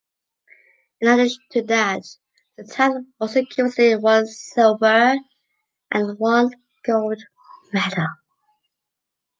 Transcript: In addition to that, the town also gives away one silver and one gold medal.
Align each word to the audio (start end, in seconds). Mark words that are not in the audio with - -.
In 0.99 1.09
addition 1.09 1.43
to 1.51 1.61
that, 1.65 2.01
the 2.57 2.63
town 2.63 3.13
also 3.21 3.43
gives 3.43 3.77
away 3.77 3.95
one 3.97 4.25
silver 4.25 5.13
and 5.91 6.17
one 6.17 6.49
gold 6.83 7.21
medal. 7.71 8.07